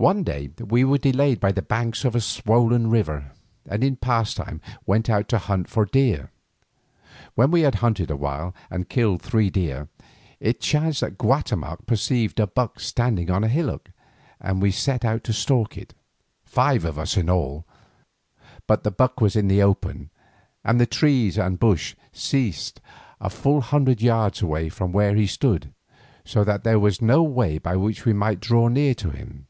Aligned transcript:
One 0.00 0.22
day 0.22 0.50
we 0.60 0.84
were 0.84 0.98
delayed 0.98 1.40
by 1.40 1.50
the 1.50 1.60
banks 1.60 2.04
of 2.04 2.14
a 2.14 2.20
swollen 2.20 2.88
river, 2.88 3.32
and 3.66 3.82
in 3.82 3.96
pastime 3.96 4.60
went 4.86 5.10
out 5.10 5.28
to 5.30 5.38
hunt 5.38 5.68
for 5.68 5.84
deer. 5.84 6.30
When 7.34 7.50
we 7.50 7.62
had 7.62 7.74
hunted 7.82 8.08
a 8.08 8.14
while 8.14 8.54
and 8.70 8.88
killed 8.88 9.20
three 9.22 9.50
deer, 9.50 9.88
it 10.38 10.60
chanced 10.60 11.00
that 11.00 11.18
Guatemoc 11.18 11.84
perceived 11.86 12.38
a 12.38 12.46
buck 12.46 12.78
standing 12.78 13.28
on 13.28 13.42
a 13.42 13.48
hillock, 13.48 13.90
and 14.40 14.62
we 14.62 14.70
set 14.70 15.04
out 15.04 15.24
to 15.24 15.32
stalk 15.32 15.76
it, 15.76 15.94
five 16.44 16.84
of 16.84 16.96
us 16.96 17.16
in 17.16 17.28
all. 17.28 17.64
But 18.68 18.84
the 18.84 18.92
buck 18.92 19.20
was 19.20 19.34
in 19.34 19.48
the 19.48 19.62
open, 19.62 20.10
and 20.62 20.80
the 20.80 20.86
trees 20.86 21.36
and 21.36 21.58
bush 21.58 21.96
ceased 22.12 22.80
a 23.20 23.28
full 23.30 23.60
hundred 23.62 24.00
yards 24.00 24.42
away 24.42 24.68
from 24.68 24.92
where 24.92 25.16
he 25.16 25.26
stood, 25.26 25.74
so 26.24 26.44
that 26.44 26.62
there 26.62 26.78
was 26.78 27.02
no 27.02 27.24
way 27.24 27.58
by 27.58 27.74
which 27.74 28.04
we 28.04 28.12
might 28.12 28.38
draw 28.38 28.68
near 28.68 28.94
to 28.94 29.10
him. 29.10 29.44